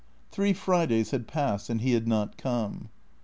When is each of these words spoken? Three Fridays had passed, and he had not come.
Three 0.31 0.53
Fridays 0.53 1.11
had 1.11 1.27
passed, 1.27 1.69
and 1.69 1.79
he 1.79 1.91
had 1.91 2.07
not 2.07 2.35
come. 2.35 2.89